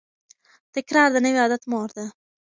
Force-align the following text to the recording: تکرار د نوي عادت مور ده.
تکرار 0.75 1.09
د 1.13 1.17
نوي 1.25 1.39
عادت 1.43 1.63
مور 1.71 1.89
ده. 1.97 2.05